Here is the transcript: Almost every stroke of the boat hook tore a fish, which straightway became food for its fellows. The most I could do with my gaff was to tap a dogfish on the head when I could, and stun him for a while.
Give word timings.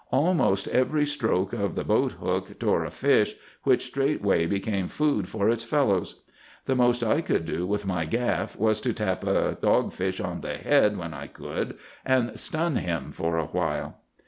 Almost 0.11 0.67
every 0.69 1.05
stroke 1.05 1.53
of 1.53 1.75
the 1.75 1.83
boat 1.83 2.13
hook 2.13 2.57
tore 2.59 2.83
a 2.85 2.89
fish, 2.89 3.35
which 3.61 3.85
straightway 3.85 4.47
became 4.47 4.87
food 4.87 5.29
for 5.29 5.47
its 5.47 5.63
fellows. 5.63 6.23
The 6.65 6.73
most 6.75 7.03
I 7.03 7.21
could 7.21 7.45
do 7.45 7.67
with 7.67 7.85
my 7.85 8.05
gaff 8.05 8.57
was 8.57 8.81
to 8.81 8.93
tap 8.93 9.23
a 9.23 9.57
dogfish 9.61 10.19
on 10.19 10.41
the 10.41 10.55
head 10.55 10.97
when 10.97 11.13
I 11.13 11.27
could, 11.27 11.77
and 12.03 12.39
stun 12.39 12.77
him 12.77 13.11
for 13.11 13.37
a 13.37 13.45
while. 13.45 13.97